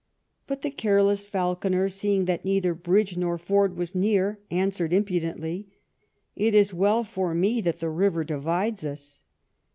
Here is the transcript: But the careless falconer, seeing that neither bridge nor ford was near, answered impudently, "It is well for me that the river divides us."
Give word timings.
But 0.47 0.63
the 0.63 0.71
careless 0.71 1.27
falconer, 1.27 1.87
seeing 1.87 2.25
that 2.25 2.43
neither 2.43 2.73
bridge 2.73 3.17
nor 3.17 3.37
ford 3.37 3.77
was 3.77 3.93
near, 3.93 4.39
answered 4.49 4.93
impudently, 4.93 5.67
"It 6.35 6.55
is 6.55 6.73
well 6.73 7.03
for 7.03 7.35
me 7.35 7.61
that 7.61 7.79
the 7.81 7.89
river 7.91 8.23
divides 8.23 8.83
us." 8.83 9.21